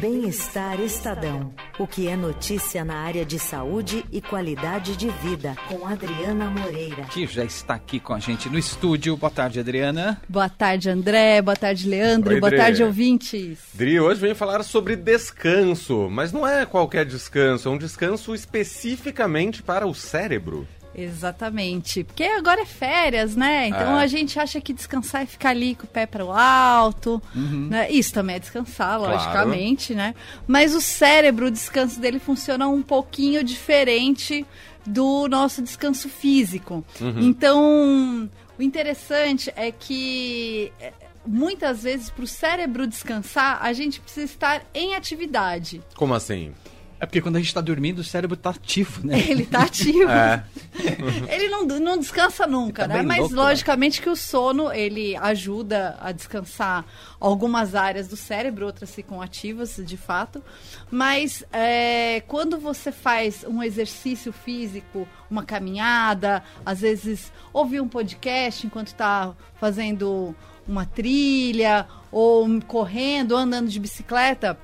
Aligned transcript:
Bem-Estar 0.00 0.78
Estadão. 0.80 1.52
O 1.78 1.86
que 1.86 2.06
é 2.06 2.16
notícia 2.16 2.84
na 2.84 2.94
área 2.98 3.24
de 3.24 3.38
saúde 3.38 4.04
e 4.12 4.20
qualidade 4.20 4.96
de 4.96 5.08
vida, 5.08 5.56
com 5.66 5.84
Adriana 5.84 6.48
Moreira. 6.48 7.02
Que 7.04 7.26
já 7.26 7.44
está 7.44 7.74
aqui 7.74 7.98
com 7.98 8.14
a 8.14 8.20
gente 8.20 8.48
no 8.48 8.58
estúdio. 8.58 9.16
Boa 9.16 9.30
tarde, 9.30 9.58
Adriana. 9.58 10.20
Boa 10.28 10.48
tarde, 10.48 10.88
André. 10.88 11.42
Boa 11.42 11.56
tarde, 11.56 11.88
Leandro. 11.88 12.34
Oi, 12.34 12.40
Boa 12.40 12.54
tarde, 12.54 12.84
ouvintes. 12.84 13.58
Dri, 13.74 13.98
hoje 13.98 14.20
vem 14.20 14.34
falar 14.34 14.62
sobre 14.62 14.94
descanso, 14.94 16.08
mas 16.08 16.32
não 16.32 16.46
é 16.46 16.64
qualquer 16.64 17.04
descanso, 17.04 17.68
é 17.68 17.72
um 17.72 17.78
descanso 17.78 18.34
especificamente 18.34 19.62
para 19.62 19.86
o 19.86 19.94
cérebro. 19.94 20.66
Exatamente. 21.02 22.04
Porque 22.04 22.24
agora 22.24 22.62
é 22.62 22.64
férias, 22.66 23.36
né? 23.36 23.68
Então 23.68 23.98
É. 23.98 24.02
a 24.02 24.06
gente 24.06 24.38
acha 24.38 24.60
que 24.60 24.72
descansar 24.72 25.22
é 25.22 25.26
ficar 25.26 25.50
ali 25.50 25.74
com 25.74 25.84
o 25.84 25.86
pé 25.88 26.06
para 26.06 26.24
o 26.24 26.32
alto. 26.32 27.22
né? 27.34 27.90
Isso 27.90 28.12
também 28.12 28.36
é 28.36 28.38
descansar, 28.38 28.98
Claro. 28.98 29.12
logicamente, 29.14 29.94
né? 29.94 30.14
Mas 30.46 30.74
o 30.74 30.80
cérebro, 30.80 31.46
o 31.46 31.50
descanso 31.50 32.00
dele 32.00 32.18
funciona 32.18 32.66
um 32.68 32.82
pouquinho 32.82 33.42
diferente 33.44 34.44
do 34.86 35.28
nosso 35.28 35.62
descanso 35.62 36.08
físico. 36.08 36.84
Então, 37.20 38.28
o 38.58 38.62
interessante 38.62 39.52
é 39.54 39.70
que 39.70 40.72
é, 40.80 40.92
muitas 41.26 41.82
vezes 41.82 42.10
para 42.10 42.24
o 42.24 42.26
cérebro 42.26 42.86
descansar, 42.86 43.58
a 43.62 43.72
gente 43.72 44.00
precisa 44.00 44.24
estar 44.26 44.62
em 44.74 44.94
atividade. 44.94 45.82
Como 45.94 46.14
assim? 46.14 46.52
É 47.00 47.06
porque 47.06 47.20
quando 47.20 47.36
a 47.36 47.38
gente 47.38 47.48
está 47.48 47.60
dormindo, 47.60 48.00
o 48.00 48.04
cérebro 48.04 48.34
está 48.34 48.50
ativo, 48.50 49.06
né? 49.06 49.18
Ele 49.28 49.46
tá 49.46 49.62
ativo. 49.62 50.10
É. 50.10 50.44
Ele 51.30 51.48
não, 51.48 51.64
não 51.64 51.96
descansa 51.96 52.46
nunca, 52.46 52.88
tá 52.88 52.94
né? 52.94 53.02
Mas 53.02 53.20
louco, 53.20 53.34
né? 53.36 53.42
logicamente 53.42 54.02
que 54.02 54.10
o 54.10 54.16
sono 54.16 54.72
ele 54.72 55.16
ajuda 55.16 55.96
a 56.00 56.10
descansar 56.10 56.84
algumas 57.20 57.74
áreas 57.74 58.08
do 58.08 58.16
cérebro, 58.16 58.66
outras 58.66 58.92
ficam 58.92 59.22
ativas 59.22 59.80
de 59.84 59.96
fato. 59.96 60.42
Mas 60.90 61.44
é, 61.52 62.22
quando 62.26 62.58
você 62.58 62.90
faz 62.90 63.44
um 63.44 63.62
exercício 63.62 64.32
físico, 64.32 65.06
uma 65.30 65.44
caminhada, 65.44 66.42
às 66.66 66.80
vezes 66.80 67.32
ouvir 67.52 67.80
um 67.80 67.88
podcast 67.88 68.66
enquanto 68.66 68.88
está 68.88 69.34
fazendo 69.60 70.34
uma 70.66 70.84
trilha, 70.84 71.86
ou 72.10 72.46
correndo, 72.62 73.32
ou 73.32 73.38
andando 73.38 73.68
de 73.68 73.80
bicicleta, 73.80 74.58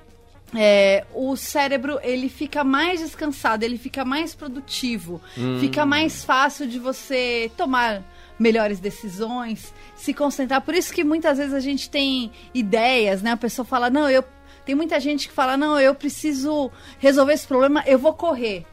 é, 0.56 1.04
o 1.14 1.36
cérebro 1.36 1.98
ele 2.02 2.28
fica 2.28 2.62
mais 2.62 3.00
descansado, 3.00 3.64
ele 3.64 3.78
fica 3.78 4.04
mais 4.04 4.34
produtivo, 4.34 5.20
fica 5.60 5.84
mais 5.84 6.24
fácil 6.24 6.66
de 6.66 6.78
você 6.78 7.50
tomar 7.56 8.02
melhores 8.38 8.80
decisões, 8.80 9.72
se 9.96 10.12
concentrar. 10.12 10.60
Por 10.60 10.74
isso 10.74 10.92
que 10.92 11.04
muitas 11.04 11.38
vezes 11.38 11.54
a 11.54 11.60
gente 11.60 11.88
tem 11.88 12.32
ideias, 12.52 13.22
né? 13.22 13.32
A 13.32 13.36
pessoa 13.36 13.64
fala, 13.64 13.88
não, 13.90 14.08
eu 14.10 14.24
tem 14.64 14.74
muita 14.74 14.98
gente 14.98 15.28
que 15.28 15.34
fala, 15.34 15.56
não, 15.56 15.78
eu 15.78 15.94
preciso 15.94 16.70
resolver 16.98 17.34
esse 17.34 17.46
problema, 17.46 17.84
eu 17.86 17.98
vou 17.98 18.14
correr. 18.14 18.64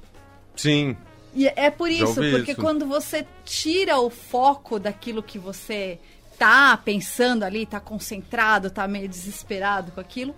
Sim. 0.56 0.96
E 1.34 1.48
é 1.48 1.70
por 1.70 1.90
isso, 1.90 2.16
porque 2.16 2.52
isso. 2.52 2.62
quando 2.62 2.86
você 2.86 3.26
tira 3.44 4.00
o 4.00 4.10
foco 4.10 4.80
daquilo 4.80 5.22
que 5.22 5.38
você 5.38 6.00
tá 6.38 6.76
pensando 6.78 7.44
ali, 7.44 7.66
tá 7.66 7.80
concentrado, 7.80 8.70
tá 8.70 8.88
meio 8.88 9.08
desesperado 9.08 9.92
com 9.92 10.00
aquilo, 10.00 10.34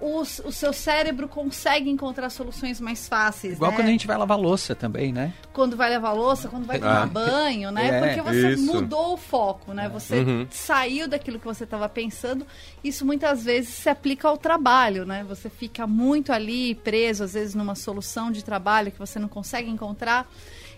o, 0.00 0.20
o 0.20 0.52
seu 0.52 0.72
cérebro 0.72 1.26
consegue 1.28 1.90
encontrar 1.90 2.30
soluções 2.30 2.80
mais 2.80 3.08
fáceis. 3.08 3.54
Igual 3.54 3.72
né? 3.72 3.76
quando 3.76 3.88
a 3.88 3.90
gente 3.90 4.06
vai 4.06 4.16
lavar 4.16 4.38
louça 4.38 4.74
também, 4.74 5.12
né? 5.12 5.32
Quando 5.52 5.76
vai 5.76 5.90
lavar 5.92 6.14
louça, 6.14 6.48
quando 6.48 6.66
vai 6.66 6.78
tomar 6.78 7.02
Ah. 7.02 7.06
banho, 7.06 7.70
né? 7.72 7.88
É, 7.88 8.00
Porque 8.00 8.22
você 8.22 8.50
isso. 8.50 8.62
mudou 8.64 9.14
o 9.14 9.16
foco, 9.16 9.74
né? 9.74 9.88
Você 9.88 10.20
Uhum. 10.20 10.46
saiu 10.50 11.08
daquilo 11.08 11.38
que 11.40 11.44
você 11.46 11.64
estava 11.64 11.88
pensando. 11.88 12.46
Isso 12.84 13.04
muitas 13.04 13.44
vezes 13.44 13.70
se 13.70 13.88
aplica 13.88 14.28
ao 14.28 14.36
trabalho, 14.36 15.04
né? 15.04 15.24
Você 15.28 15.50
fica 15.50 15.84
muito 15.86 16.32
ali 16.32 16.76
preso, 16.76 17.24
às 17.24 17.34
vezes, 17.34 17.54
numa 17.56 17.74
solução 17.74 18.30
de 18.30 18.44
trabalho 18.44 18.92
que 18.92 18.98
você 18.98 19.18
não 19.18 19.28
consegue 19.28 19.68
encontrar. 19.68 20.28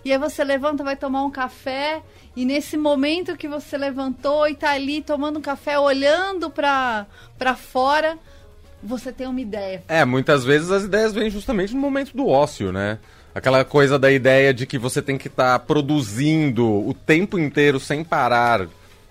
E 0.03 0.11
aí 0.13 0.19
você 0.19 0.43
levanta, 0.43 0.83
vai 0.83 0.97
tomar 0.97 1.23
um 1.25 1.31
café, 1.31 2.01
e 2.35 2.47
nesse 2.47 2.75
momento 2.79 3.37
que 3.37 3.47
você 3.47 3.77
levantou 3.77 4.49
e 4.49 4.55
tá 4.55 4.71
ali 4.71 5.03
tomando 5.03 5.39
um 5.39 5.43
café, 5.43 5.79
olhando 5.79 6.49
para 6.49 7.07
fora, 7.55 8.19
você 8.83 9.13
tem 9.13 9.27
uma 9.27 9.41
ideia. 9.41 9.83
É, 9.89 10.05
muitas 10.05 10.45
vezes 10.45 10.71
as 10.71 10.85
ideias 10.85 11.13
vêm 11.13 11.31
justamente 11.31 11.75
no 11.75 11.81
momento 11.81 12.17
do 12.17 12.27
ócio, 12.27 12.73
né? 12.73 12.99
Aquela 13.35 13.65
coisa 13.65 13.99
da 13.99 14.11
ideia 14.11 14.53
de 14.53 14.67
que 14.67 14.79
você 14.79 15.01
tem 15.01 15.17
que 15.17 15.29
estar 15.29 15.59
produzindo 15.61 16.67
o 16.67 16.93
tempo 16.93 17.39
inteiro 17.39 17.79
sem 17.79 18.03
parar. 18.03 18.67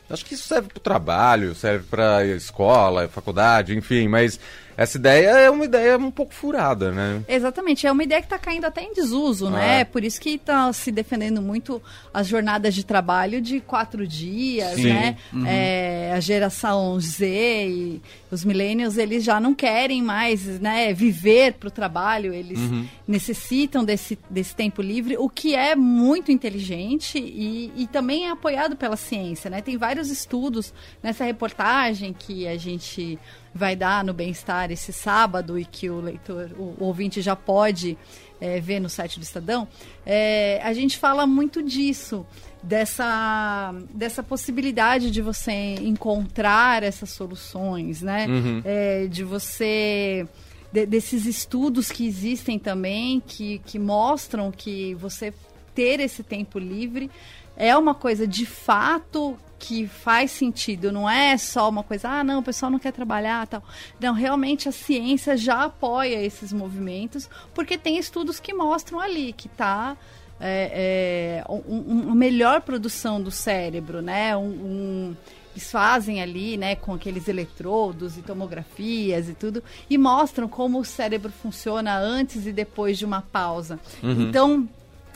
Acho 0.09 0.25
que 0.25 0.34
isso 0.34 0.47
serve 0.47 0.68
para 0.69 0.78
o 0.78 0.81
trabalho, 0.81 1.56
serve 1.56 1.85
para 1.90 2.25
escola, 2.25 3.07
faculdade, 3.07 3.78
enfim, 3.78 4.07
mas 4.07 4.40
essa 4.79 4.97
ideia 4.97 5.31
é 5.31 5.50
uma 5.50 5.66
ideia 5.66 5.97
um 5.97 6.09
pouco 6.09 6.34
furada, 6.34 6.90
né? 6.90 7.22
Exatamente, 7.28 7.85
é 7.85 7.91
uma 7.91 8.01
ideia 8.01 8.22
que 8.22 8.28
está 8.28 8.40
caindo 8.40 8.63
até 8.63 8.81
em 8.81 8.94
desuso, 8.94 9.50
né? 9.50 9.81
É. 9.81 9.84
Por 9.84 10.06
isso 10.06 10.22
que 10.22 10.29
está 10.29 10.72
se 10.72 10.90
defendendo 10.90 11.41
muito 11.41 11.81
as 12.13 12.28
jornadas 12.28 12.73
de 12.73 12.85
trabalho 12.85 13.41
de 13.41 13.59
quatro 13.59 14.07
dias, 14.07 14.75
Sim. 14.75 14.94
né? 14.94 15.18
É, 15.45 16.13
a 16.16 16.22
geração 16.22 16.97
Z 16.97 17.28
e 17.28 18.01
os 18.31 18.45
millennials, 18.45 18.95
eles 18.95 19.22
já 19.22 19.38
não 19.38 19.53
querem 19.53 20.01
mais 20.01 20.45
né, 20.62 20.94
viver 20.94 21.56
para 21.56 21.68
o 21.68 21.72
trabalho, 21.72 22.34
eles 22.34 22.59
necessitam 23.06 23.84
desse, 23.84 24.18
desse 24.29 24.56
tempo 24.56 24.81
livre, 24.81 25.18
o 25.18 25.28
que 25.28 25.56
é 25.56 25.75
muito 25.75 26.31
inteligente 26.31 27.18
e, 27.18 27.69
e 27.75 27.88
também 27.88 28.28
é 28.28 28.29
apoiado 28.29 28.78
pela 28.78 28.95
ciência, 28.95 29.50
né? 29.50 29.62
Tem 29.62 29.75
vários 29.75 30.09
estudos 30.09 30.73
nessa 31.03 31.25
reportagem 31.25 32.13
que 32.13 32.47
a 32.47 32.56
gente 32.56 33.19
vai 33.54 33.76
dar 33.76 34.04
no 34.04 34.14
Bem-Estar 34.14 34.72
esse 34.72 34.94
sábado 34.94 35.58
e 35.58 35.66
que 35.66 35.90
o 35.90 36.00
leitor, 36.00 36.52
o, 36.58 36.76
o 36.80 36.86
ouvinte 36.86 37.22
já 37.22 37.36
pode 37.36 37.98
é, 38.40 38.60
ver 38.60 38.80
no 38.80 38.90
site 38.90 39.20
do 39.20 39.24
Estadão, 39.24 39.68
é, 40.06 40.62
a 40.64 40.72
gente 40.74 40.98
fala 40.98 41.26
muito 41.28 41.62
disso, 41.64 42.26
dessa, 42.62 43.74
dessa 43.94 44.24
possibilidade 44.24 45.12
de 45.12 45.22
você 45.22 45.52
encontrar 45.82 46.84
essas 46.84 47.10
soluções, 47.10 48.02
né? 48.02 48.26
É, 48.66 49.08
de 49.08 49.24
você 49.24 50.28
de- 50.72 50.86
desses 50.86 51.26
estudos 51.26 51.92
que 51.92 52.06
existem 52.08 52.60
também 52.60 53.20
que, 53.26 53.60
que 53.66 53.78
mostram 53.80 54.52
que 54.52 54.94
você 54.96 55.34
ter 55.74 56.00
esse 56.00 56.24
tempo 56.24 56.60
livre 56.60 57.10
é 57.58 57.76
uma 57.76 57.94
coisa 57.96 58.28
de 58.28 58.46
fato 58.46 59.38
que 59.59 59.86
faz 59.88 60.31
sentido, 60.31 60.92
não 60.92 61.08
é 61.09 61.38
só 61.38 61.68
uma 61.68 61.84
coisa, 61.84 62.08
ah, 62.09 62.24
não, 62.24 62.40
o 62.40 62.44
pessoal 62.44 62.72
não 62.72 62.80
quer 62.80 62.94
trabalhar 62.94 63.46
tal. 63.46 63.62
Não, 64.00 64.14
realmente 64.14 64.70
a 64.70 64.72
ciência 64.72 65.36
já 65.36 65.66
apoia 65.66 66.24
esses 66.24 66.53
movimentos, 66.53 67.30
porque 67.53 67.78
tem 67.78 67.98
estudos 67.98 68.40
que 68.40 68.53
mostram 68.53 69.00
ali 69.00 69.34
que 69.34 69.48
está 69.48 69.98
é, 70.42 71.44
é, 71.46 71.52
um- 71.52 71.74
um- 71.75 72.02
uma 72.08 72.16
melhor 72.16 72.62
produção 72.62 73.22
do 73.22 73.30
cérebro, 73.30 74.02
né? 74.02 74.38
Um, 74.38 74.46
um- 74.46 75.18
eles 75.53 75.69
fazem 75.69 76.22
ali, 76.22 76.56
né, 76.56 76.75
com 76.78 76.94
aqueles 76.94 77.28
eletrodos 77.28 78.18
e 78.18 78.22
tomografias 78.22 79.28
e 79.28 79.34
tudo, 79.34 79.62
e 79.90 79.98
mostram 79.98 80.48
como 80.48 80.80
o 80.80 80.86
cérebro 80.86 81.30
funciona 81.30 81.98
antes 81.98 82.46
e 82.48 82.53
depois 82.53 82.98
de 82.98 83.03
uma 83.03 83.22
pausa. 83.22 83.78
Então, 84.02 84.69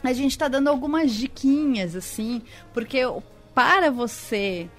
a 0.04 0.12
gente 0.12 0.32
está 0.32 0.50
dando 0.50 0.68
algumas 0.68 1.14
diquinhas, 1.14 1.96
assim, 1.96 2.42
porque 2.74 3.00
para 3.54 3.92
você 3.92 4.70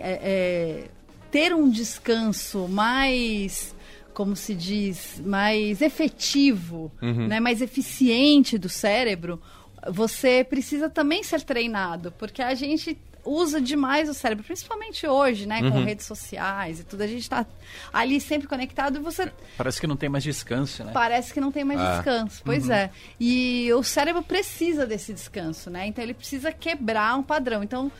é, 0.02 0.84
ter 1.30 1.54
um 1.54 1.68
descanso 1.70 2.68
mais, 2.68 3.74
como 4.12 4.34
se 4.34 4.54
diz, 4.54 5.22
mais 5.24 5.80
efetivo, 5.80 6.90
né, 7.00 7.40
mais 7.40 7.62
eficiente 7.62 8.58
do 8.58 8.68
cérebro, 8.68 9.40
você 9.88 10.44
precisa 10.44 10.88
também 10.88 11.22
ser 11.22 11.42
treinado, 11.42 12.12
porque 12.12 12.42
a 12.42 12.54
gente 12.54 12.98
usa 13.24 13.60
demais 13.60 14.08
o 14.08 14.14
cérebro, 14.14 14.44
principalmente 14.44 15.06
hoje, 15.06 15.46
né, 15.46 15.60
com 15.62 15.82
redes 15.84 16.06
sociais 16.06 16.80
e 16.80 16.84
tudo, 16.84 17.02
a 17.02 17.06
gente 17.06 17.22
está 17.22 17.46
ali 17.92 18.20
sempre 18.20 18.46
conectado 18.46 18.96
e 18.98 19.00
você 19.00 19.32
Parece 19.56 19.80
que 19.80 19.86
não 19.86 19.96
tem 19.96 20.08
mais 20.08 20.22
descanso, 20.24 20.84
né? 20.84 20.90
Parece 20.92 21.32
que 21.32 21.40
não 21.40 21.50
tem 21.52 21.64
mais 21.64 21.80
Ah. 21.80 21.96
descanso. 21.96 22.42
Pois 22.44 22.68
é. 22.68 22.90
E 23.18 23.72
o 23.72 23.82
cérebro 23.82 24.22
precisa 24.22 24.86
desse 24.86 25.12
descanso, 25.12 25.70
né? 25.70 25.86
Então 25.86 26.02
ele 26.04 26.14
precisa 26.14 26.52
quebrar 26.52 27.16
um 27.16 27.22
padrão. 27.22 27.62
Então, 27.62 27.90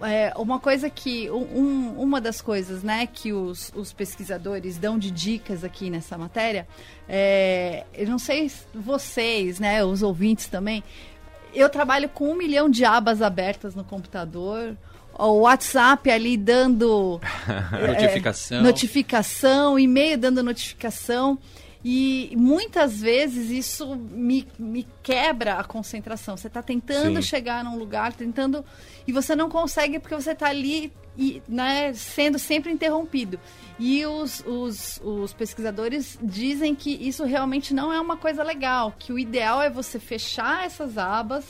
é, 0.00 0.32
uma 0.36 0.58
coisa 0.60 0.90
que. 0.90 1.30
um- 1.30 1.94
uma 1.98 2.20
das 2.20 2.40
coisas, 2.42 2.82
né, 2.82 3.06
que 3.06 3.32
os, 3.32 3.72
os 3.74 3.92
pesquisadores 3.92 4.76
dão 4.76 4.98
de 4.98 5.10
dicas 5.10 5.62
aqui 5.64 5.88
nessa 5.88 6.18
matéria, 6.18 6.66
é, 7.08 7.84
eu 7.94 8.06
não 8.08 8.18
sei 8.18 8.48
se 8.48 8.64
vocês, 8.74 9.58
né, 9.60 9.84
os 9.84 10.02
ouvintes 10.02 10.46
também. 10.48 10.82
Eu 11.54 11.68
trabalho 11.68 12.08
com 12.08 12.30
um 12.30 12.34
milhão 12.34 12.68
de 12.68 12.84
abas 12.84 13.22
abertas 13.22 13.74
no 13.74 13.84
computador. 13.84 14.76
O 15.16 15.40
WhatsApp 15.42 16.10
ali 16.10 16.36
dando 16.36 17.20
é, 17.72 17.86
Notificação. 17.86 18.62
notificação, 18.62 19.78
e-mail 19.78 20.18
dando 20.18 20.42
notificação. 20.42 21.38
E 21.84 22.32
muitas 22.34 23.02
vezes 23.02 23.50
isso 23.50 23.94
me, 23.94 24.48
me 24.58 24.86
quebra 25.02 25.56
a 25.56 25.64
concentração. 25.64 26.34
Você 26.34 26.46
está 26.46 26.62
tentando 26.62 27.16
Sim. 27.16 27.28
chegar 27.28 27.62
num 27.62 27.76
lugar, 27.76 28.14
tentando. 28.14 28.64
E 29.06 29.12
você 29.12 29.36
não 29.36 29.50
consegue 29.50 29.98
porque 29.98 30.14
você 30.14 30.30
está 30.30 30.48
ali 30.48 30.90
e, 31.16 31.42
né, 31.46 31.92
sendo 31.92 32.38
sempre 32.38 32.72
interrompido. 32.72 33.38
E 33.78 34.04
os, 34.06 34.42
os, 34.46 35.00
os, 35.04 35.34
pesquisadores 35.34 36.18
dizem 36.22 36.74
que 36.74 36.90
isso 36.90 37.24
realmente 37.24 37.74
não 37.74 37.92
é 37.92 38.00
uma 38.00 38.16
coisa 38.16 38.42
legal, 38.42 38.94
que 38.98 39.12
o 39.12 39.18
ideal 39.18 39.60
é 39.60 39.68
você 39.68 39.98
fechar 39.98 40.64
essas 40.64 40.96
abas 40.96 41.44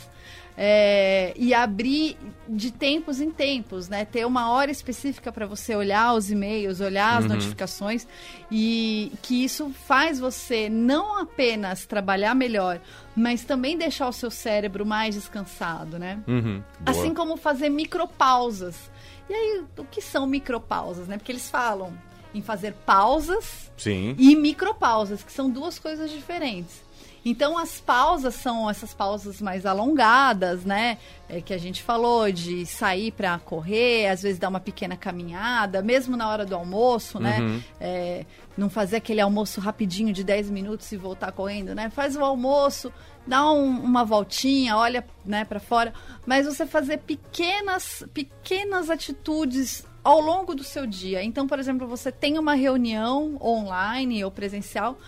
é, 0.57 1.33
e 1.37 1.53
abrir 1.53 2.17
de 2.49 2.71
tempos 2.71 3.21
em 3.21 3.31
tempos, 3.31 3.89
né? 3.89 4.05
Ter 4.05 4.25
uma 4.25 4.51
hora 4.51 4.71
específica 4.71 5.33
para 5.33 5.47
você 5.47 5.75
olhar 5.75 6.15
os 6.15 6.31
e-mails, 6.31 6.81
olhar 6.81 7.19
as 7.19 7.25
uhum. 7.25 7.31
notificações 7.31 8.07
e 8.51 9.13
que 9.23 9.45
isso 9.45 9.71
faz 9.71 10.21
você 10.21 10.69
não 10.69 11.19
apenas 11.19 11.87
trabalhar 11.87 12.35
melhor, 12.35 12.81
mas 13.17 13.45
também 13.45 13.77
deixar 13.77 14.09
o 14.09 14.13
seu 14.13 14.31
cérebro 14.31 14.87
mais 14.87 15.15
descansado, 15.15 15.99
né? 15.99 16.21
Uhum. 16.29 16.63
Assim 16.87 17.13
como 17.13 17.37
fazer 17.37 17.69
micropausas. 17.69 18.91
E 19.29 19.35
aí, 19.35 19.65
o 19.79 19.85
que 19.85 20.01
são 20.01 20.27
micropausas, 20.27 21.09
né? 21.09 21.17
Porque 21.17 21.33
eles 21.33 21.51
falam 21.51 21.93
em 22.35 22.43
fazer 22.43 22.73
pausas 22.85 23.71
Sim. 23.77 24.15
e 24.19 24.35
micropausas, 24.35 25.23
que 25.23 25.33
são 25.33 25.49
duas 25.49 25.79
coisas 25.79 26.11
diferentes. 26.11 26.85
Então 27.25 27.57
as 27.57 27.81
pausas 27.81 28.35
são 28.35 28.69
essas 28.69 28.93
pausas 28.93 29.41
mais 29.41 29.65
alongadas, 29.65 30.65
né? 30.65 30.99
É, 31.27 31.41
que 31.41 31.55
a 31.55 31.59
gente 31.59 31.83
falou 31.83 32.31
de 32.31 32.67
sair 32.67 33.13
para 33.13 33.39
correr, 33.39 34.09
às 34.09 34.23
vezes 34.23 34.39
dar 34.39 34.51
uma 34.51 34.61
pequena 34.61 34.95
caminhada, 34.95 35.81
mesmo 35.81 36.19
na 36.19 36.29
hora 36.29 36.45
do 36.45 36.55
almoço, 36.55 37.19
né? 37.19 37.41
Uhum. 37.41 37.63
É, 37.81 38.27
não 38.59 38.69
fazer 38.69 38.97
aquele 38.97 39.23
almoço 39.23 39.59
rapidinho 39.59 40.13
de 40.13 40.23
10 40.23 40.51
minutos 40.51 40.93
e 40.93 40.99
voltar 40.99 41.33
correndo, 41.33 41.75
né? 41.75 41.89
Faz 41.89 42.15
o 42.15 42.23
almoço, 42.23 42.93
dá 43.27 43.51
um, 43.51 43.81
uma 43.81 44.05
voltinha, 44.05 44.77
olha 44.77 45.03
né, 45.25 45.47
para 45.47 45.59
fora, 45.59 45.95
mas 46.27 46.45
você 46.45 46.67
fazer 46.67 46.99
pequenas, 46.99 48.05
pequenas 48.13 48.91
atitudes 48.91 49.87
ao 50.05 50.21
longo 50.21 50.55
do 50.55 50.63
seu 50.63 50.87
dia. 50.87 51.25
Então, 51.25 51.49
por 51.49 51.59
exemplo, 51.59 51.89
você 51.89 52.13
tem 52.13 52.39
uma 52.39 52.55
reunião 52.55 53.39
online 53.41 54.23
ou 54.23 54.31
presencial, 54.31 54.99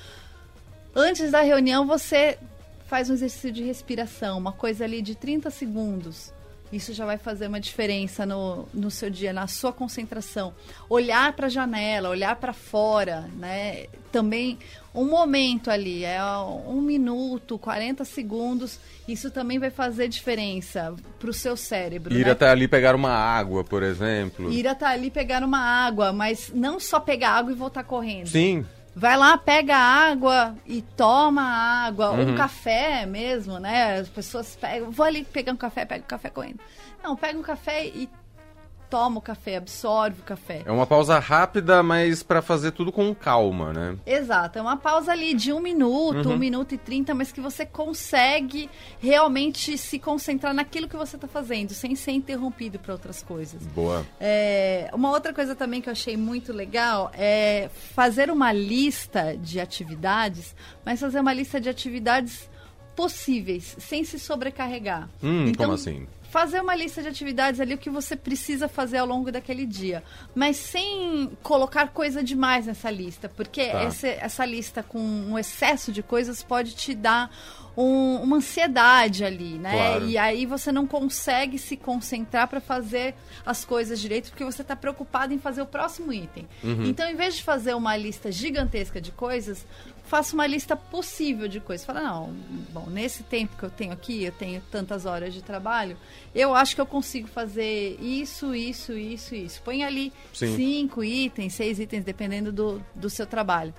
Antes 0.98 1.30
da 1.30 1.42
reunião, 1.42 1.86
você 1.86 2.38
faz 2.86 3.10
um 3.10 3.12
exercício 3.12 3.52
de 3.52 3.62
respiração, 3.62 4.38
uma 4.38 4.52
coisa 4.52 4.84
ali 4.84 5.02
de 5.02 5.14
30 5.14 5.50
segundos. 5.50 6.32
Isso 6.72 6.92
já 6.92 7.06
vai 7.06 7.16
fazer 7.16 7.46
uma 7.46 7.60
diferença 7.60 8.26
no, 8.26 8.66
no 8.74 8.90
seu 8.90 9.08
dia, 9.08 9.32
na 9.32 9.46
sua 9.46 9.72
concentração. 9.72 10.52
Olhar 10.88 11.32
para 11.32 11.46
a 11.46 11.50
janela, 11.50 12.08
olhar 12.08 12.36
para 12.36 12.52
fora, 12.52 13.28
né? 13.36 13.86
Também 14.10 14.58
um 14.94 15.04
momento 15.04 15.70
ali, 15.70 16.04
é 16.04 16.18
um 16.66 16.80
minuto, 16.80 17.58
40 17.58 18.04
segundos. 18.04 18.80
Isso 19.06 19.30
também 19.30 19.58
vai 19.58 19.70
fazer 19.70 20.08
diferença 20.08 20.94
para 21.18 21.30
o 21.30 21.32
seu 21.32 21.56
cérebro. 21.56 22.14
Ir 22.14 22.24
né? 22.24 22.32
até 22.32 22.48
ali 22.48 22.66
pegar 22.66 22.94
uma 22.94 23.12
água, 23.12 23.62
por 23.62 23.82
exemplo. 23.82 24.50
Ir 24.50 24.66
até 24.66 24.86
ali 24.86 25.10
pegar 25.10 25.44
uma 25.44 25.60
água, 25.60 26.12
mas 26.12 26.50
não 26.54 26.80
só 26.80 26.98
pegar 26.98 27.30
água 27.30 27.52
e 27.52 27.54
voltar 27.54 27.84
correndo. 27.84 28.28
Sim, 28.28 28.64
Vai 28.98 29.14
lá, 29.14 29.36
pega 29.36 29.76
água 29.76 30.56
e 30.64 30.80
toma 30.80 31.42
água, 31.42 32.12
uhum. 32.12 32.32
um 32.32 32.34
café 32.34 33.04
mesmo, 33.04 33.58
né? 33.58 33.98
As 33.98 34.08
pessoas 34.08 34.56
pegam, 34.56 34.90
vou 34.90 35.04
ali 35.04 35.22
pegar 35.22 35.52
um 35.52 35.56
café, 35.56 35.84
pega 35.84 36.00
o 36.00 36.04
um 36.06 36.08
café 36.08 36.30
correndo. 36.30 36.60
Não, 37.04 37.14
pega 37.14 37.38
um 37.38 37.42
café 37.42 37.84
e 37.84 38.08
toma 38.88 39.18
o 39.18 39.20
café, 39.20 39.56
absorve 39.56 40.20
o 40.20 40.24
café. 40.24 40.62
É 40.64 40.70
uma 40.70 40.86
pausa 40.86 41.18
rápida, 41.18 41.82
mas 41.82 42.22
para 42.22 42.40
fazer 42.40 42.72
tudo 42.72 42.92
com 42.92 43.14
calma, 43.14 43.72
né? 43.72 43.96
Exato, 44.06 44.58
é 44.58 44.62
uma 44.62 44.76
pausa 44.76 45.12
ali 45.12 45.34
de 45.34 45.52
um 45.52 45.60
minuto, 45.60 46.28
uhum. 46.28 46.34
um 46.34 46.38
minuto 46.38 46.74
e 46.74 46.78
trinta, 46.78 47.14
mas 47.14 47.32
que 47.32 47.40
você 47.40 47.66
consegue 47.66 48.70
realmente 48.98 49.76
se 49.76 49.98
concentrar 49.98 50.54
naquilo 50.54 50.88
que 50.88 50.96
você 50.96 51.16
está 51.16 51.28
fazendo, 51.28 51.72
sem 51.72 51.94
ser 51.94 52.12
interrompido 52.12 52.78
por 52.78 52.92
outras 52.92 53.22
coisas. 53.22 53.62
Boa. 53.66 54.06
É, 54.20 54.90
uma 54.92 55.10
outra 55.10 55.32
coisa 55.32 55.54
também 55.54 55.80
que 55.80 55.88
eu 55.88 55.92
achei 55.92 56.16
muito 56.16 56.52
legal 56.52 57.10
é 57.14 57.68
fazer 57.94 58.30
uma 58.30 58.52
lista 58.52 59.36
de 59.36 59.60
atividades, 59.60 60.54
mas 60.84 61.00
fazer 61.00 61.20
uma 61.20 61.32
lista 61.32 61.60
de 61.60 61.68
atividades 61.68 62.48
possíveis, 62.96 63.76
sem 63.78 64.02
se 64.04 64.18
sobrecarregar. 64.18 65.08
Hum, 65.22 65.46
então, 65.48 65.66
como 65.66 65.74
assim? 65.74 66.06
Fazer 66.36 66.60
uma 66.60 66.74
lista 66.74 67.00
de 67.00 67.08
atividades 67.08 67.60
ali, 67.60 67.72
o 67.72 67.78
que 67.78 67.88
você 67.88 68.14
precisa 68.14 68.68
fazer 68.68 68.98
ao 68.98 69.06
longo 69.06 69.32
daquele 69.32 69.64
dia. 69.64 70.04
Mas 70.34 70.58
sem 70.58 71.30
colocar 71.42 71.88
coisa 71.88 72.22
demais 72.22 72.66
nessa 72.66 72.90
lista, 72.90 73.26
porque 73.26 73.64
tá. 73.68 73.80
essa, 73.80 74.06
essa 74.06 74.44
lista 74.44 74.82
com 74.82 74.98
um 75.00 75.38
excesso 75.38 75.90
de 75.90 76.02
coisas 76.02 76.42
pode 76.42 76.74
te 76.74 76.94
dar 76.94 77.30
um, 77.74 78.16
uma 78.16 78.36
ansiedade 78.36 79.24
ali, 79.24 79.58
né? 79.58 79.72
Claro. 79.72 80.06
E 80.06 80.18
aí 80.18 80.44
você 80.44 80.70
não 80.70 80.86
consegue 80.86 81.58
se 81.58 81.74
concentrar 81.74 82.48
para 82.48 82.60
fazer 82.60 83.14
as 83.44 83.64
coisas 83.64 83.98
direito, 83.98 84.28
porque 84.30 84.44
você 84.44 84.60
está 84.60 84.76
preocupado 84.76 85.32
em 85.32 85.38
fazer 85.38 85.62
o 85.62 85.66
próximo 85.66 86.12
item. 86.12 86.48
Uhum. 86.62 86.84
Então, 86.84 87.08
em 87.08 87.14
vez 87.14 87.36
de 87.36 87.42
fazer 87.42 87.74
uma 87.74 87.96
lista 87.96 88.30
gigantesca 88.30 89.00
de 89.00 89.10
coisas, 89.10 89.66
faça 90.06 90.34
uma 90.34 90.46
lista 90.46 90.74
possível 90.76 91.48
de 91.48 91.60
coisas. 91.60 91.84
Fala, 91.84 92.00
não, 92.00 92.32
bom, 92.72 92.86
nesse 92.88 93.22
tempo 93.22 93.56
que 93.56 93.64
eu 93.64 93.70
tenho 93.70 93.92
aqui, 93.92 94.24
eu 94.24 94.32
tenho 94.32 94.62
tantas 94.70 95.04
horas 95.04 95.34
de 95.34 95.42
trabalho, 95.42 95.96
eu 96.34 96.54
acho 96.54 96.74
que 96.74 96.80
eu 96.80 96.86
consigo 96.86 97.28
fazer 97.28 97.98
isso, 98.00 98.54
isso, 98.54 98.92
isso, 98.92 99.34
isso. 99.34 99.62
Põe 99.62 99.84
ali 99.84 100.12
Sim. 100.32 100.56
cinco 100.56 101.04
itens, 101.04 101.54
seis 101.54 101.78
itens, 101.78 102.04
dependendo 102.04 102.52
do, 102.52 102.82
do 102.94 103.10
seu 103.10 103.26
trabalho. 103.26 103.74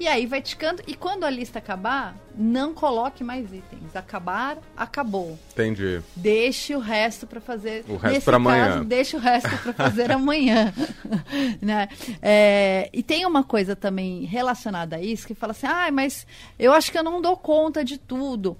E 0.00 0.08
aí 0.08 0.24
vai 0.24 0.40
ticando. 0.40 0.82
E 0.86 0.94
quando 0.94 1.24
a 1.24 1.30
lista 1.30 1.58
acabar, 1.58 2.16
não 2.34 2.72
coloque 2.72 3.22
mais 3.22 3.52
itens. 3.52 3.94
Acabar, 3.94 4.56
acabou. 4.74 5.38
Entendi. 5.52 6.00
Deixe 6.16 6.74
o 6.74 6.78
resto 6.78 7.26
para 7.26 7.38
fazer. 7.38 7.84
O 7.86 7.96
resto 7.96 8.24
para 8.24 8.38
amanhã. 8.38 8.82
Deixe 8.82 9.14
o 9.14 9.20
resto 9.20 9.50
para 9.58 9.74
fazer 9.74 10.10
amanhã. 10.10 10.72
né? 11.60 11.86
É, 12.22 12.88
e 12.94 13.02
tem 13.02 13.26
uma 13.26 13.44
coisa 13.44 13.76
também 13.76 14.24
relacionada 14.24 14.96
a 14.96 15.02
isso 15.02 15.26
que 15.26 15.34
fala 15.34 15.50
assim: 15.50 15.66
ah, 15.66 15.90
mas 15.92 16.26
eu 16.58 16.72
acho 16.72 16.90
que 16.90 16.98
eu 16.98 17.04
não 17.04 17.20
dou 17.20 17.36
conta 17.36 17.84
de 17.84 17.98
tudo. 17.98 18.56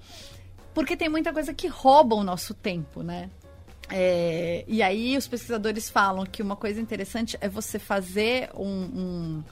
Porque 0.75 0.95
tem 0.95 1.09
muita 1.09 1.33
coisa 1.33 1.55
que 1.55 1.67
rouba 1.67 2.15
o 2.17 2.23
nosso 2.23 2.53
tempo, 2.53 3.03
né? 3.03 3.31
É, 3.89 4.63
e 4.69 4.83
aí 4.83 5.17
os 5.17 5.27
pesquisadores 5.27 5.89
falam 5.89 6.27
que 6.27 6.43
uma 6.43 6.55
coisa 6.55 6.81
interessante 6.81 7.39
é 7.41 7.49
você 7.49 7.79
fazer 7.79 8.51
um, 8.55 8.69
um 8.69 9.45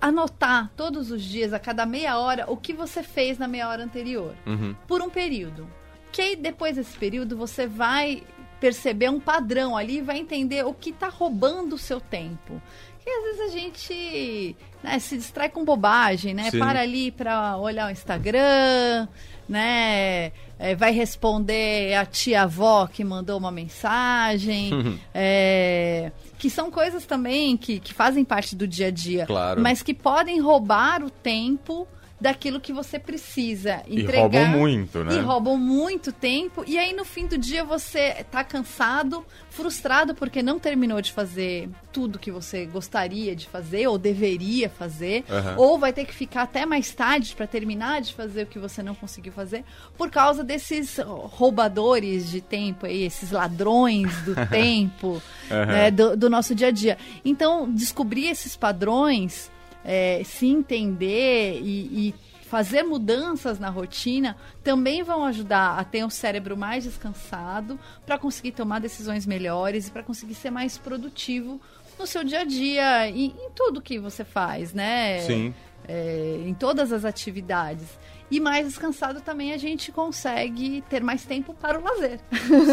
anotar 0.00 0.70
todos 0.76 1.10
os 1.10 1.22
dias, 1.22 1.52
a 1.52 1.58
cada 1.58 1.86
meia 1.86 2.18
hora, 2.18 2.50
o 2.50 2.56
que 2.56 2.72
você 2.72 3.02
fez 3.02 3.38
na 3.38 3.46
meia 3.46 3.68
hora 3.68 3.84
anterior. 3.84 4.34
Uhum. 4.46 4.74
Por 4.86 5.02
um 5.02 5.10
período. 5.10 5.68
Que 6.10 6.22
aí, 6.22 6.36
depois 6.36 6.76
desse 6.76 6.96
período, 6.96 7.36
você 7.36 7.66
vai 7.66 8.22
perceber 8.60 9.10
um 9.10 9.20
padrão 9.20 9.76
ali 9.76 9.98
e 9.98 10.02
vai 10.02 10.18
entender 10.18 10.64
o 10.64 10.72
que 10.72 10.90
está 10.90 11.08
roubando 11.08 11.74
o 11.74 11.78
seu 11.78 12.00
tempo. 12.00 12.60
Que 13.04 13.10
às 13.10 13.22
vezes 13.24 13.40
a 13.40 13.48
gente 13.48 14.56
né, 14.82 14.98
se 14.98 15.16
distrai 15.16 15.48
com 15.48 15.64
bobagem, 15.64 16.34
né? 16.34 16.50
Sim. 16.50 16.58
Para 16.58 16.80
ali 16.80 17.10
para 17.12 17.56
olhar 17.56 17.88
o 17.88 17.90
Instagram, 17.90 19.06
né? 19.48 20.32
É, 20.58 20.74
vai 20.74 20.90
responder 20.92 21.94
a 21.94 22.06
tia-avó 22.06 22.86
que 22.86 23.04
mandou 23.04 23.38
uma 23.38 23.50
mensagem. 23.50 24.72
Uhum. 24.72 24.98
É, 25.18 26.12
que 26.38 26.50
são 26.50 26.70
coisas 26.70 27.06
também 27.06 27.56
que, 27.56 27.80
que 27.80 27.94
fazem 27.94 28.22
parte 28.22 28.54
do 28.54 28.68
dia 28.68 28.88
a 28.88 28.90
dia. 28.90 29.24
Claro. 29.26 29.62
Mas 29.62 29.82
que 29.82 29.94
podem 29.94 30.40
roubar 30.40 31.02
o 31.02 31.08
tempo 31.10 31.88
daquilo 32.20 32.60
que 32.60 32.72
você 32.72 32.98
precisa 32.98 33.82
entregar. 33.86 34.18
E 34.18 34.44
roubam 34.44 34.48
muito, 34.48 35.04
né? 35.04 35.14
E 35.14 35.18
roubam 35.18 35.56
muito 35.58 36.12
tempo. 36.12 36.64
E 36.66 36.78
aí, 36.78 36.94
no 36.94 37.04
fim 37.04 37.26
do 37.26 37.36
dia, 37.36 37.62
você 37.62 38.24
tá 38.30 38.42
cansado, 38.42 39.24
frustrado 39.50 40.14
porque 40.14 40.42
não 40.42 40.58
terminou 40.58 41.00
de 41.02 41.12
fazer 41.12 41.68
tudo 41.92 42.18
que 42.18 42.30
você 42.30 42.64
gostaria 42.64 43.36
de 43.36 43.46
fazer 43.46 43.86
ou 43.86 43.98
deveria 43.98 44.70
fazer. 44.70 45.24
Uhum. 45.28 45.54
Ou 45.58 45.78
vai 45.78 45.92
ter 45.92 46.06
que 46.06 46.14
ficar 46.14 46.42
até 46.42 46.64
mais 46.64 46.90
tarde 46.90 47.34
para 47.36 47.46
terminar 47.46 48.00
de 48.00 48.14
fazer 48.14 48.44
o 48.44 48.46
que 48.46 48.58
você 48.58 48.82
não 48.82 48.94
conseguiu 48.94 49.32
fazer 49.32 49.64
por 49.96 50.10
causa 50.10 50.42
desses 50.42 50.98
roubadores 50.98 52.30
de 52.30 52.40
tempo 52.40 52.86
aí, 52.86 53.02
esses 53.02 53.30
ladrões 53.30 54.10
do 54.22 54.34
tempo 54.48 55.22
uhum. 55.50 55.66
né, 55.66 55.90
do, 55.90 56.16
do 56.16 56.30
nosso 56.30 56.54
dia 56.54 56.68
a 56.68 56.70
dia. 56.70 56.96
Então, 57.24 57.70
descobrir 57.70 58.28
esses 58.28 58.56
padrões 58.56 59.50
é, 59.86 60.22
se 60.24 60.46
entender 60.46 61.60
e, 61.62 62.08
e 62.08 62.14
fazer 62.46 62.82
mudanças 62.82 63.58
na 63.58 63.70
rotina 63.70 64.36
também 64.62 65.02
vão 65.02 65.24
ajudar 65.24 65.78
a 65.78 65.84
ter 65.84 66.04
um 66.04 66.10
cérebro 66.10 66.56
mais 66.56 66.84
descansado 66.84 67.78
para 68.04 68.18
conseguir 68.18 68.52
tomar 68.52 68.80
decisões 68.80 69.24
melhores 69.24 69.86
e 69.86 69.90
para 69.90 70.02
conseguir 70.02 70.34
ser 70.34 70.50
mais 70.50 70.76
produtivo 70.76 71.60
no 71.98 72.06
seu 72.06 72.24
dia 72.24 72.40
a 72.40 72.44
dia 72.44 73.08
e 73.08 73.26
em 73.26 73.50
tudo 73.54 73.80
que 73.80 73.98
você 73.98 74.24
faz, 74.24 74.74
né? 74.74 75.20
Sim. 75.20 75.54
É, 75.88 76.40
em 76.44 76.52
todas 76.52 76.92
as 76.92 77.04
atividades. 77.04 77.86
E 78.28 78.40
mais 78.40 78.66
descansado 78.66 79.20
também 79.20 79.52
a 79.52 79.56
gente 79.56 79.92
consegue 79.92 80.82
ter 80.90 81.00
mais 81.00 81.24
tempo 81.24 81.54
para 81.54 81.78
o 81.78 81.82
lazer. 81.82 82.18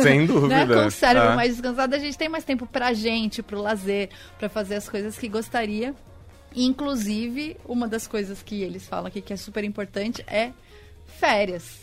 Sem 0.01 0.25
dúvida. 0.25 0.65
né? 0.65 0.65
Com 0.65 0.87
o 0.87 0.91
cérebro 0.91 1.29
ah. 1.29 1.35
mais 1.35 1.51
descansado, 1.51 1.93
a 1.93 1.99
gente 1.99 2.17
tem 2.17 2.27
mais 2.27 2.43
tempo 2.43 2.65
para 2.65 2.87
a 2.87 2.93
gente, 2.93 3.43
para 3.43 3.57
o 3.57 3.61
lazer, 3.61 4.09
para 4.39 4.49
fazer 4.49 4.75
as 4.75 4.89
coisas 4.89 5.15
que 5.15 5.27
gostaria 5.27 5.93
Inclusive, 6.55 7.57
uma 7.65 7.87
das 7.87 8.07
coisas 8.07 8.41
que 8.43 8.61
eles 8.61 8.85
falam 8.87 9.07
aqui 9.07 9.21
que 9.21 9.33
é 9.33 9.37
super 9.37 9.63
importante 9.63 10.23
é 10.27 10.51
férias. 11.19 11.81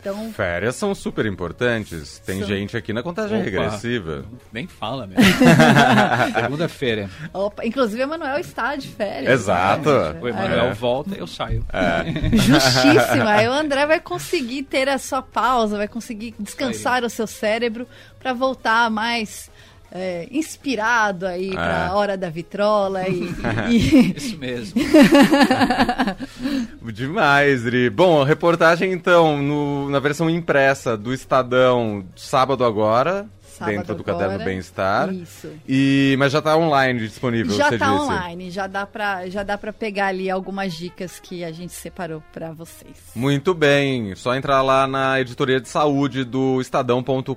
Então, 0.00 0.32
Férias 0.32 0.76
são 0.76 0.94
super 0.94 1.26
importantes. 1.26 2.18
Tem 2.24 2.38
São. 2.38 2.48
gente 2.48 2.74
aqui 2.74 2.90
na 2.90 3.02
contagem 3.02 3.36
Opa. 3.36 3.44
regressiva. 3.44 4.24
Nem 4.50 4.66
fala 4.66 5.06
mesmo. 5.06 5.22
Segunda-feira. 6.40 7.10
opa, 7.34 7.66
inclusive, 7.66 8.00
o 8.00 8.04
Emanuel 8.04 8.38
está 8.38 8.76
de 8.76 8.88
férias. 8.88 9.30
Exato. 9.42 9.90
né? 9.90 10.18
O 10.22 10.26
Emanuel 10.26 10.68
É. 10.68 10.72
volta, 10.72 11.14
eu 11.14 11.26
saio. 11.26 11.66
Justíssima. 12.32 13.30
Aí 13.30 13.46
o 13.46 13.52
André 13.52 13.84
vai 13.84 14.00
conseguir 14.00 14.62
ter 14.62 14.88
a 14.88 14.96
sua 14.96 15.20
pausa, 15.20 15.76
vai 15.76 15.88
conseguir 15.88 16.34
descansar 16.38 17.04
o 17.04 17.10
seu 17.10 17.26
cérebro 17.26 17.86
para 18.18 18.32
voltar 18.32 18.90
mais 18.90 19.49
é, 19.92 20.28
inspirado 20.30 21.26
aí 21.26 21.50
para 21.52 21.88
a 21.88 21.94
hora 21.94 22.16
da 22.16 22.30
vitrola 22.30 23.06
e, 23.08 23.28
e- 23.70 24.14
Isso 24.16 24.38
mesmo. 24.38 24.80
Demais, 26.92 27.62
Dri. 27.62 27.90
Bom, 27.90 28.22
reportagem 28.24 28.92
então 28.92 29.40
no- 29.42 29.88
na 29.90 29.98
versão 29.98 30.28
impressa 30.30 30.96
do 30.96 31.12
Estadão, 31.12 32.04
sábado 32.16 32.64
agora, 32.64 33.26
Sábado 33.42 33.76
dentro 33.76 33.94
do 33.94 34.00
agora. 34.02 34.18
Caderno 34.28 34.44
Bem-Estar. 34.44 35.12
Isso. 35.12 35.50
E 35.68 36.14
mas 36.18 36.32
já 36.32 36.40
tá 36.40 36.56
online 36.56 37.00
disponível, 37.00 37.54
já 37.56 37.64
tá 37.64 37.70
disse. 37.76 37.84
online, 37.84 38.50
já 38.50 38.66
dá 38.66 38.86
para 38.86 39.28
já 39.28 39.42
dá 39.42 39.58
para 39.58 39.72
pegar 39.72 40.06
ali 40.06 40.30
algumas 40.30 40.72
dicas 40.72 41.20
que 41.20 41.44
a 41.44 41.52
gente 41.52 41.72
separou 41.72 42.22
para 42.32 42.52
vocês. 42.52 42.96
Muito 43.14 43.52
bem, 43.52 44.14
só 44.14 44.34
entrar 44.34 44.62
lá 44.62 44.86
na 44.86 45.20
editoria 45.20 45.60
de 45.60 45.68
saúde 45.68 46.24
do 46.24 46.60
estadão.com.br. 46.60 47.34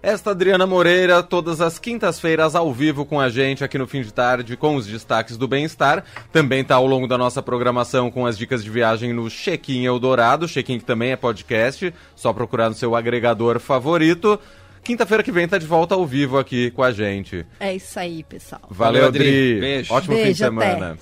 Esta 0.00 0.30
Adriana 0.30 0.64
Moreira, 0.64 1.22
todas 1.24 1.60
as 1.60 1.78
quintas-feiras 1.78 2.54
ao 2.54 2.72
vivo 2.72 3.04
com 3.04 3.20
a 3.20 3.28
gente 3.28 3.64
aqui 3.64 3.76
no 3.76 3.86
fim 3.86 4.00
de 4.00 4.12
tarde 4.12 4.56
com 4.56 4.76
os 4.76 4.86
destaques 4.86 5.36
do 5.36 5.48
bem-estar. 5.48 6.04
Também 6.32 6.62
tá 6.62 6.76
ao 6.76 6.86
longo 6.86 7.08
da 7.08 7.18
nossa 7.18 7.42
programação 7.42 8.08
com 8.08 8.24
as 8.24 8.38
dicas 8.38 8.62
de 8.62 8.70
viagem 8.70 9.12
no 9.12 9.28
Check-in 9.28 9.84
Eldorado, 9.84 10.46
Check-in 10.46 10.78
que 10.78 10.84
também 10.84 11.10
é 11.10 11.16
podcast, 11.16 11.92
só 12.14 12.32
procurar 12.32 12.68
no 12.68 12.76
seu 12.76 12.94
agregador 12.94 13.58
favorito. 13.58 14.38
Quinta-feira 14.84 15.22
que 15.22 15.32
vem 15.32 15.48
tá 15.48 15.58
de 15.58 15.66
volta 15.66 15.96
ao 15.96 16.06
vivo 16.06 16.38
aqui 16.38 16.70
com 16.70 16.82
a 16.82 16.92
gente. 16.92 17.44
É 17.58 17.74
isso 17.74 17.98
aí, 17.98 18.22
pessoal. 18.22 18.62
Valeu, 18.70 19.02
Valeu, 19.02 19.08
Adri. 19.08 19.28
Adri. 19.28 19.60
Beijo. 19.60 19.92
Ótimo 19.94 20.14
fim 20.14 20.20
de 20.20 20.24
Beijo, 20.26 20.44
até. 20.46 20.70
semana. 20.74 20.98